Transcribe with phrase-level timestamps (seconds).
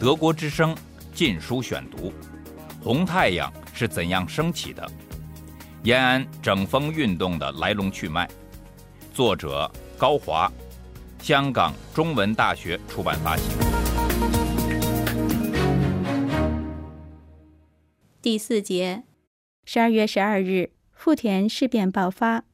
[0.00, 0.74] 德国之声
[1.12, 2.08] 《禁书选读》：
[2.82, 4.90] 红太阳是怎样升起的？
[5.82, 8.26] 延安整风运动的来龙去脉。
[9.12, 10.50] 作者高华，
[11.18, 13.44] 香港中文大学出版发行。
[18.22, 19.02] 第四节，
[19.66, 22.44] 十二月十二日，富田事变爆发。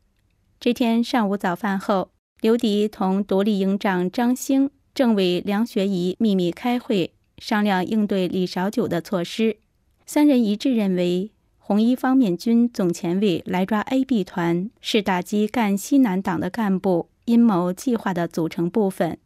[0.59, 2.11] 这天上午早饭后，
[2.41, 9.59] 刘迪同独立营长张兴、政委梁学仪秘密开会，商量应对李少九的措施。
[10.05, 19.19] 三人一致认为，红一方面军总前卫来抓 AB 团是打击赣西南党的干部阴谋计划的组成部分。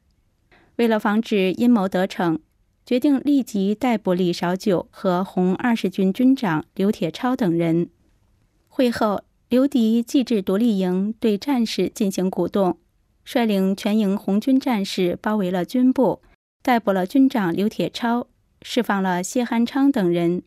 [0.76, 2.38] 为了防止阴谋得逞，
[2.86, 7.88] 决定立即逮捕李少九和红二十军军长刘铁超等人。
[8.68, 9.22] 会后。
[9.50, 12.78] 刘迪继至独立营，对战士进行鼓动，
[13.24, 16.22] 率领全营红军战士包围了军部，
[16.62, 18.26] 逮捕了军长刘铁超，
[18.62, 20.42] 释放了谢汉昌等人。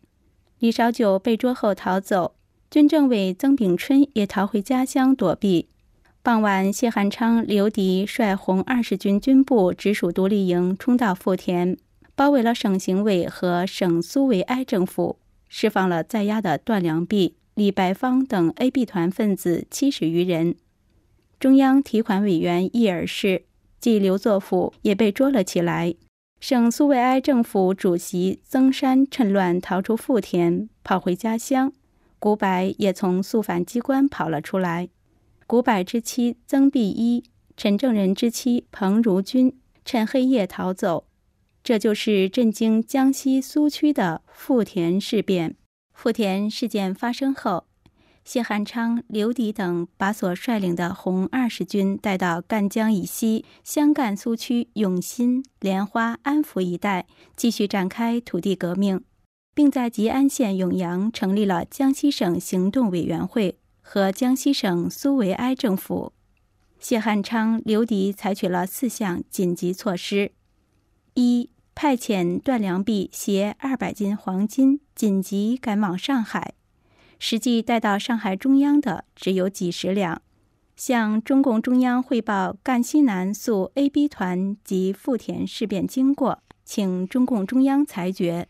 [0.60, 2.36] 李少九被捉后逃走，
[2.70, 5.68] 军政委曾炳春也逃回家乡躲避。
[6.22, 11.78] 傍晚，谢汉昌、刘迪率红二十军军部直属独立营冲到富田，
[12.16, 15.18] 包围了省行委和省苏维埃政府，
[15.50, 17.36] 释放了在押的段良弼。
[17.56, 20.56] 李白芳等 AB 团分子七十余人，
[21.40, 23.44] 中央提款委员叶尔士
[23.80, 25.94] 即刘作甫也被捉了起来。
[26.46, 31.72] 省苏维埃政府主席曾山趁乱逃出富田，跑回家乡。
[32.20, 34.90] 古柏也从肃反机关跑了出来。
[35.48, 37.24] 古柏之妻曾碧一、
[37.56, 41.06] 陈正仁之妻彭如君趁黑夜逃走。
[41.64, 45.56] 这就是震惊江西苏区的富田事变。
[45.94, 47.68] 富田事件发生后，
[48.26, 59.02] 谢汉昌、刘迪等把所率领的红二十军带到赣江以西湘赣苏区永新、莲花、安福一带，继续展开土地革命，
[59.54, 66.14] 并在吉安县永阳成立了江西省行动委员会和江西省苏维埃政府。
[66.80, 70.32] 谢汉昌、刘迪采取了四项紧急措施：
[71.14, 76.54] 一、派遣段良弼携二百斤黄金紧急赶往上海，
[77.26, 80.22] 实际带到上海中央的只有几十两。
[80.76, 88.50] 向中共中央汇报赣西南肃 AB 团及富田事变经过，请中共中央裁决。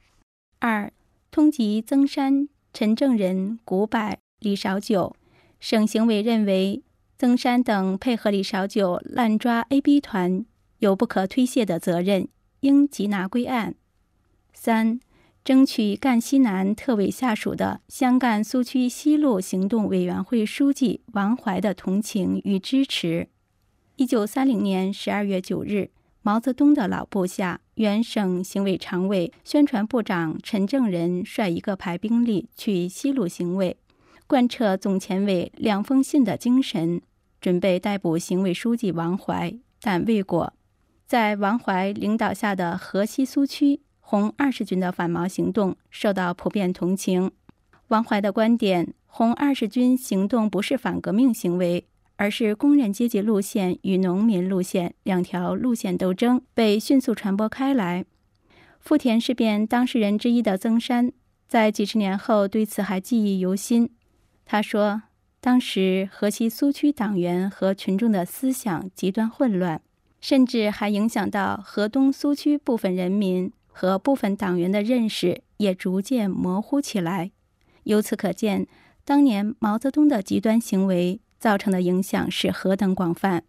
[0.58, 0.92] 二、
[1.30, 5.16] 通缉曾山、陈正仁、古柏、李少九。
[5.60, 6.82] 省行委认为，
[7.20, 10.44] 曾山等配合李少九滥抓 AB 团，
[10.80, 12.28] 有不可推卸的责任。
[12.62, 13.76] 应缉拿归案。
[14.52, 15.00] 三、
[15.44, 23.28] 争取赣西南特委下属的湘赣苏区西路行动委员会书记王怀的同情与支持。
[23.98, 25.90] 一九三零年十二月九日，
[26.22, 33.76] 毛泽东的老部下、原省行委常委、宣传部长陈正仁率一个排兵力去西路行委，
[34.26, 37.02] 贯彻总前委两封信的精神，
[37.42, 40.54] 准备逮捕行委书记王怀，但未果。
[41.06, 43.82] 在王怀领导下的河西苏区
[44.14, 47.32] 红二十军的反毛行动受到普遍同情。
[47.88, 58.06] 王怀的观点，红二十军行动不是反革命行为，而是工人阶级路线与农民路线两条路线斗争，被迅速传播开来。
[58.80, 61.12] 富田事变当事人之一的曾山，
[61.48, 63.90] 在几十年后对此还记忆犹新。
[64.46, 65.02] 他说
[65.42, 69.82] ：“当时河西苏区党员和群众的思想极端混乱。”
[70.22, 77.32] 甚至还影响到河东苏区部分人民和部分党员的认识，也逐渐模糊起来。
[77.84, 78.66] 由此可见，
[79.04, 83.44] 当年毛泽东的极端行为造成的影响是何等广泛。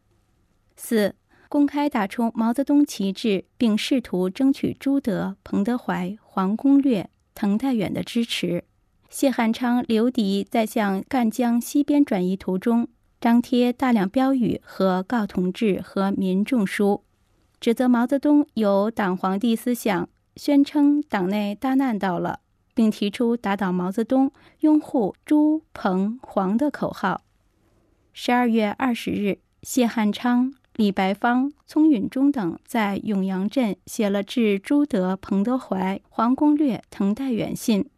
[0.76, 1.14] 四、
[1.48, 8.64] 公开打出毛泽东旗帜，并试图争取朱德、彭德怀、黄公略、滕代远的支持。
[9.08, 12.88] 谢汉昌、刘迪在向赣江西边转移途中。
[13.20, 17.04] 张贴大量标语和告同志和民众书，
[17.58, 22.40] 指责毛泽东有党皇帝思想，宣称党内大难到了，
[22.74, 27.22] 并提出打倒毛泽东、拥护朱、彭、黄的口号。
[28.12, 37.88] 十二月二十日，谢汉昌、李白芳、聪允中等在永阳镇写了致朱德、彭德怀、黄公略、滕代远信。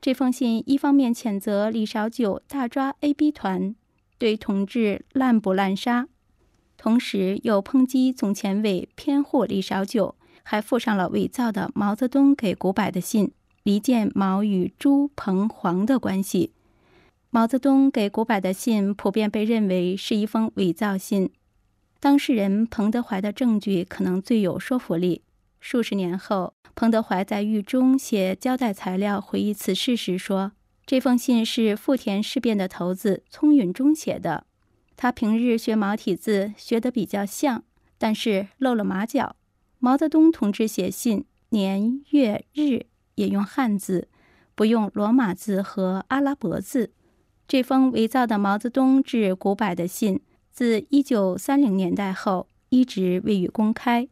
[0.00, 3.74] 这封信一方面谴责李少九大抓 AB 团。
[4.16, 6.06] 对同志滥捕滥杀，
[6.76, 10.14] 同时又抨击总前委偏护李少九，
[10.44, 13.32] 还附上了伪造的毛泽东给古柏的信，
[13.64, 16.52] 离间毛与朱、彭、黄的关系。
[17.30, 21.30] 毛泽东给古柏的信普遍被认为是一封伪造信。
[21.98, 25.22] 当事人彭德怀的证据可能最有说服力。
[25.58, 30.52] 数十年后，彭德怀在狱中写交代材料回忆此事时说
[30.84, 34.44] ：“这封信是富田事变的头子聪允中写的。
[34.96, 37.64] 他平日学毛体字学得比较像，
[37.96, 39.34] 但是露了马脚。
[39.84, 42.86] 毛泽东同志写信年月日
[43.16, 44.08] 也用汉字，
[44.54, 46.90] 不用罗马字和阿拉伯字。
[47.46, 54.08] 这封伪造的毛泽东致古柏的信，自1930年代后一直未予公开。”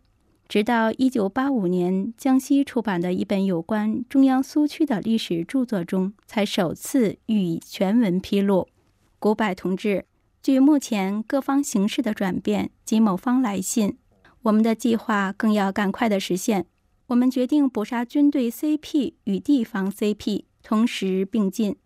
[0.47, 8.69] 直到一九八五年，江西出版的一本有关中央苏区的历史著作中，才首次予以全文披露。
[9.19, 10.05] 古柏同志，
[10.43, 13.97] 据目前各方形势的转变及某方来信，
[14.43, 16.67] 我们的计划更要赶快的实现。
[17.09, 21.77] 我们决定捕杀军队 CP 与地方 CP 同时并进，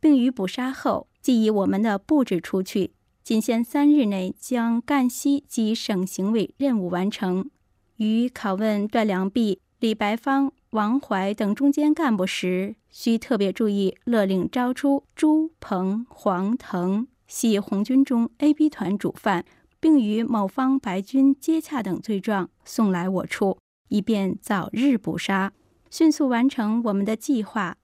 [0.00, 7.50] 并于捕杀后，即以我们的布置出去，仅限三日内将赣西及省行委任务完成。
[7.96, 19.44] 于拷问段良弼、李白芳、王怀等中间干部时，需特别注意勒令招出朱、彭、黄、腾系红军中 A、B 团主犯，
[19.86, 23.56] 并与某方白军接洽等罪状送来我处，
[23.86, 25.52] 以便早日捕杀，
[25.88, 27.76] 迅速完成我们的计划。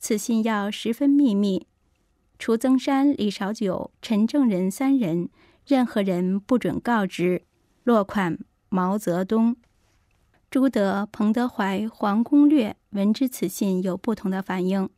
[0.00, 1.68] 此信要十分秘密，
[2.40, 5.28] 除曾山、李少九、陈正仁三人，
[5.64, 7.42] 任何人不准告知。
[7.84, 8.36] 落款。
[8.68, 9.54] 毛泽东、
[10.50, 14.90] 朱德、彭德怀、黄公略闻知此信，有不同的反应。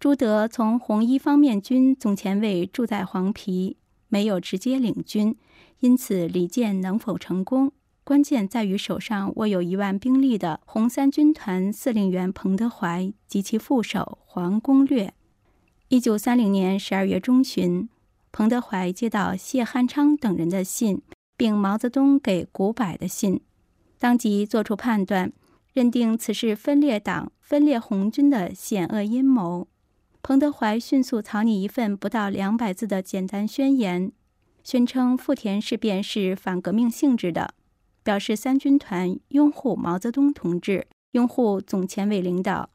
[0.00, 3.76] 朱德从红一方面军总前卫住在黄陂，
[4.12, 5.34] 没有直接领军，
[5.80, 7.72] 因此李健能否成功，
[8.04, 15.14] 关键在于手上握有一万兵力的红三军团司令员彭德怀及其副手黄公略。
[15.88, 17.88] 一九三零年十二月中旬，
[18.30, 21.00] 彭德怀接到谢汉昌等人的信。
[21.34, 23.40] 并毛泽东给古柏的信，
[23.98, 25.32] 当即作出判断，
[25.72, 29.66] 认定此是分裂党、分裂红军的险恶阴谋。
[30.22, 34.12] 彭德怀迅速草拟一份不到两百字的简单宣言，
[34.62, 37.54] 宣称富田事变是反革命性质的，
[38.04, 42.70] 表示三军团拥护毛泽东同志，拥护总前委领导。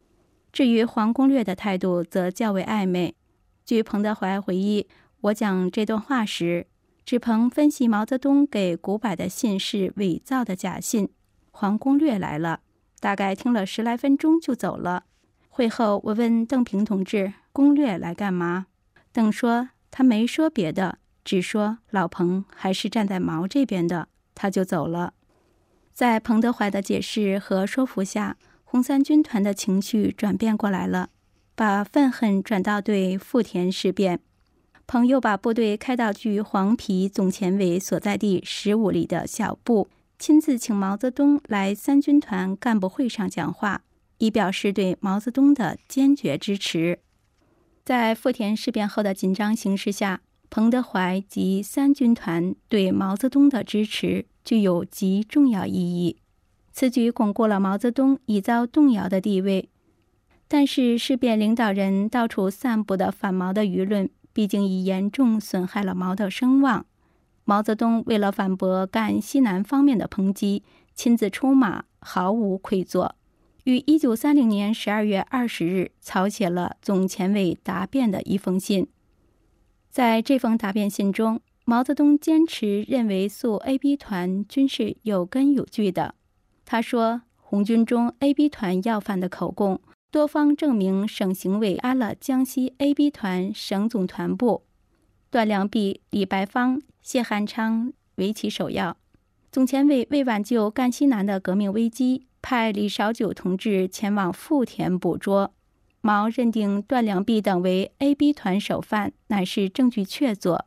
[0.51, 3.15] 至于黄公略的态度，则较为暧昧。
[3.63, 4.85] 据彭德怀回忆，
[5.21, 6.67] 我讲这段话时。
[7.05, 11.07] 志鹏分析毛泽东给古柏的信是伪造的假信。
[11.51, 12.59] 黄公略来了，
[12.99, 15.05] 大概听了十来分钟就走了。
[15.57, 18.67] 会后，我问邓平同志：“攻略来干嘛？”
[19.11, 25.15] 邓说：“他没说别的，只说老彭还是站在毛这边的。”他就走了。
[25.95, 31.09] 在彭德怀的解释和说服下，红三军团的情绪转变过来了，
[31.55, 34.19] 把愤恨转到对富田事变。
[34.85, 39.87] 朋友把部队开到距黄陂总前委所在地十五里的小布，
[40.19, 43.81] 亲自请毛泽东来三军团干部会上讲话，
[44.17, 46.99] 以表示对毛泽东的坚决支持。
[47.83, 56.17] 在富田事变后的紧张形势下，彭德怀及三军团对毛泽东的支持具有极重要意义。
[56.71, 59.69] 此举巩固了毛泽东已遭动摇的地位。
[60.47, 64.09] 但是，事变领导人到处散布的反毛的舆论。
[64.33, 66.85] 毕竟已严重损害了毛的声望。
[67.43, 70.61] 毛泽东为了反驳赣西南方面的抨击，
[70.93, 73.15] 亲自出马，毫无愧作，
[73.67, 78.87] 于一九三零年十二月二十日草写了总前委答辩的一封信。
[79.89, 86.15] 在这封答辩信中，毛泽东坚持认为肃 A、B 团均是有根有据的。
[86.63, 94.63] 他说：“红军中 A、B 团要犯的口供。”多方证明，省行委安了江西 A、B 团省总团部，
[95.29, 98.95] 段良弼、李白芳、谢汉昌为其首要。
[99.51, 105.53] 总前委为挽救赣西南的革命危机，派李少九同志前往富田捕捉。
[105.99, 110.61] 毛认定段良弼等为 A、B 团首犯，乃是证据确凿。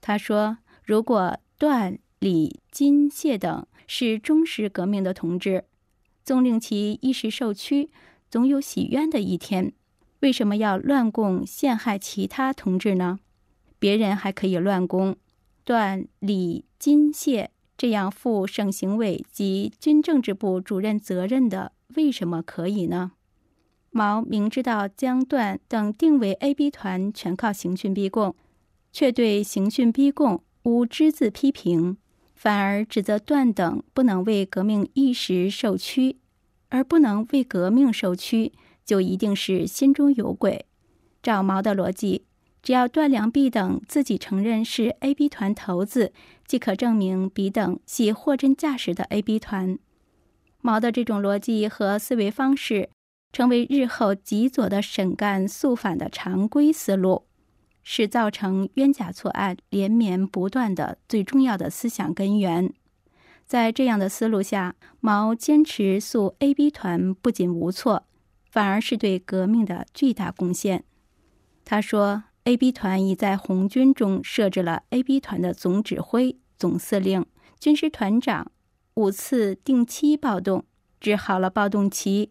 [0.00, 5.66] 他说：“如果段、李、金、谢等是忠实革命的同志，
[6.24, 7.90] 纵令其一时受屈。”
[8.28, 9.72] 总有洗冤的一天，
[10.22, 13.20] 为什么要乱供陷害其他同志呢？
[13.78, 15.14] 别人还可以乱供，
[15.62, 23.12] 段、李、金、谢这样负省行委及军政治部主任责任的，为什么可以呢？
[23.90, 28.36] 毛明知道将段等定为 A、B 团全靠刑讯逼供，
[28.92, 31.96] 却对刑讯逼供无只字批评，
[32.34, 36.18] 反而指责段等不能为革命一时受屈。
[36.68, 38.52] 而不能为革命受屈，
[38.84, 40.66] 就一定是心中有鬼。
[41.22, 42.26] 照毛的逻辑，
[42.62, 46.12] 只要段良弼等自己承认是 A、B 团头子，
[46.46, 49.78] 即可证明彼等系货真价实的 A、B 团。
[50.60, 52.90] 毛的这种逻辑和思维方式，
[53.32, 57.24] 成为日后极左的审干肃反的常规思路，
[57.82, 62.74] 是造成冤假错案连绵不断的最重要的思想根源。
[63.46, 68.04] 在这样的思路下，毛坚持肃 A B 团不仅无错，
[68.50, 70.84] 反而是对革命的巨大贡献。
[71.64, 77.26] 他说：“A B 团已在红军中设置了 A B 团的总指挥、总司令、
[77.58, 78.50] 军师团长。”
[78.94, 80.64] 五次定期暴动，
[81.00, 82.28] 治好了暴动期，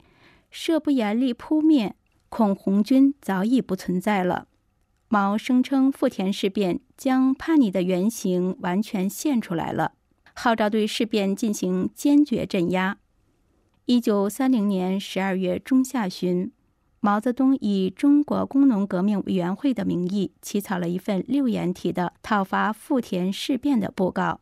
[0.52, 1.96] 设不严厉扑灭，
[2.28, 4.48] 恐红军早已不存在了。
[5.08, 9.94] 毛声称富田事变将叛逆的原型完全现出来了，
[10.36, 13.00] 号召对事变进行坚决镇压。
[13.86, 16.52] 一九三零年十二月中下旬，
[17.00, 24.42] 毛泽东以中国工农革命委员会的名义起草了一份六言体的讨伐富田事变的布告，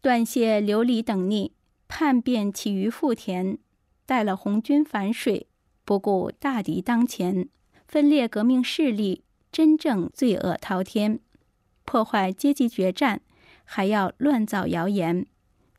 [0.00, 1.52] 断谢刘李等逆。
[1.92, 3.58] 叛变起于富田，
[4.06, 5.48] 带了红军反水，
[5.84, 7.48] 不顾大敌当前，
[7.88, 11.18] 分裂革命势力，真正罪恶滔天，
[11.84, 13.22] 破坏阶级决战，
[13.64, 15.26] 还要乱造谣言，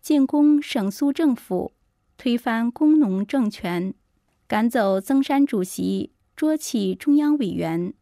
[0.01, 1.71] 进攻省苏政府，
[2.17, 3.93] 推翻工农政权，
[4.51, 7.93] 赶走曾山主席，捉起中央委员，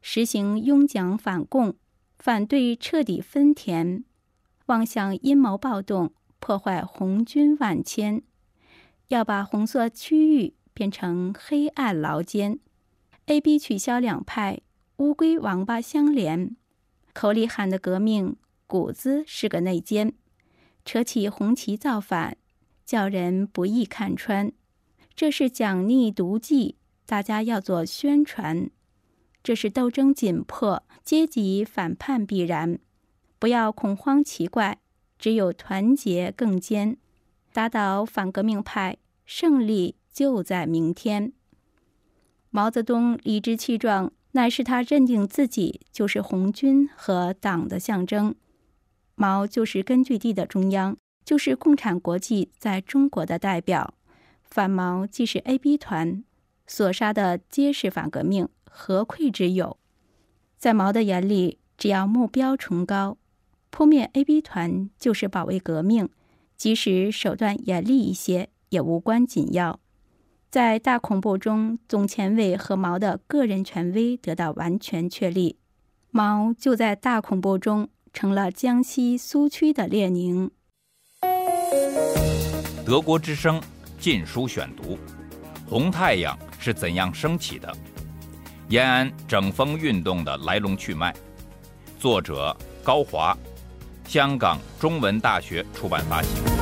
[0.00, 1.76] 实行拥蒋反共，
[2.18, 4.02] 反对彻底分田，
[4.64, 6.14] 妄想阴谋暴动。
[6.40, 8.22] 破坏红军万千，
[9.08, 12.58] 要把红色区域变成黑暗牢监。
[13.26, 14.62] A、B 取消两派，
[14.96, 16.56] 乌龟王八相连。
[17.12, 18.36] 口里喊的革命，
[18.66, 20.14] 骨子是个内奸。
[20.86, 22.38] 扯起红旗造反，
[22.86, 24.50] 叫人不易看穿。
[25.16, 28.68] 这是奖励毒计，大家要做宣传。
[29.42, 32.78] 这是斗争紧迫，阶级反叛必然，
[33.38, 34.80] 不要恐慌奇怪。
[35.16, 36.96] 只有团结更坚，
[37.52, 41.32] 打倒反革命派，胜利就在明天。
[42.50, 48.34] 毛泽东理直气壮，乃是他认定自己就是红军和党的象征。
[49.14, 53.94] 毛就是根据地的中央，就是共产国际在中国的代表。
[54.54, 56.22] 反毛既是 A、B 团
[56.64, 59.78] 所杀的，皆是反革命，何愧之有？
[60.56, 63.18] 在毛的眼里，只要目标崇高。
[63.70, 66.08] 扑灭 A、B 团就是保卫革命，
[66.56, 69.80] 即使手段严厉一些，也无关紧要。
[70.52, 75.58] 在大恐怖中，总前卫和毛的个人权威得到完全确立。
[76.12, 80.52] 毛就在大恐怖中成了江西苏区的列宁。
[82.86, 83.60] 德国之声
[84.04, 84.96] 《禁书选读》：
[85.66, 87.74] 红太阳是怎样升起的？
[88.68, 91.10] 延安整风运动的来龙去脉。
[91.98, 93.34] 作者高华。
[94.06, 96.53] 香港中文大学出版发行。